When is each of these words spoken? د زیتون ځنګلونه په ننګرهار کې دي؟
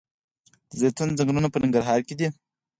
د 0.69 0.71
زیتون 0.81 1.09
ځنګلونه 1.17 1.47
په 1.51 1.57
ننګرهار 1.63 1.99
کې 2.07 2.13
دي؟ 2.19 2.27